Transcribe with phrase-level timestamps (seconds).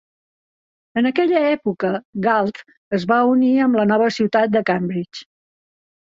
[1.01, 1.91] En aquella època,
[2.27, 2.63] Galt
[2.99, 5.29] es va unir amb la nova ciutat de Cambridge.